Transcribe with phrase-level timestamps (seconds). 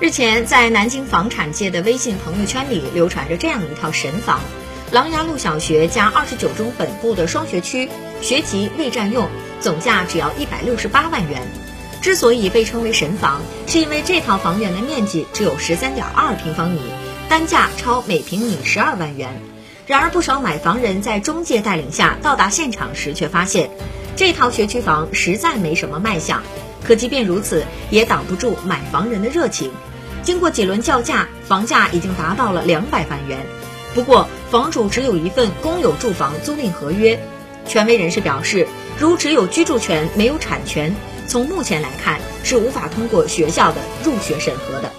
[0.00, 4.40] 日前，在南京房产界的微信朋友圈里流传着这样一套神房：
[4.90, 7.86] 琅琊路小学加二十九中本部的双学区，
[8.22, 9.28] 学籍未占用，
[9.60, 11.42] 总价只要一百六十八万元。
[12.00, 16.80] 之所以被称为神房，是因为这套房源的面积只有十三点二平方米，
[17.28, 19.28] 单价超每平米十二万元。
[19.86, 23.68] 然而，不少买房人在中介带领下到达现场时，却发现
[24.16, 26.42] 这套学区房实在没什么卖相。
[26.82, 29.70] 可即便如此，也挡不住买房人的热情。
[30.30, 33.44] 经过几轮叫价，房价已经达到了两百万元。
[33.96, 37.18] 不过，房主只有一份公有住房租赁合约。
[37.66, 38.64] 权威人士表示，
[38.96, 40.94] 如只有居住权没有产权，
[41.26, 44.92] 从目前来看是无法通过学校的入学审核的。